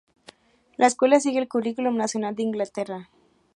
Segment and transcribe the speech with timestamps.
[0.77, 3.11] La escuela sigue el Curriculum Nacional de Inglaterra.